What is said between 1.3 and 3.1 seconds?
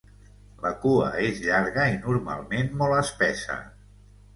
llarga i, normalment, molt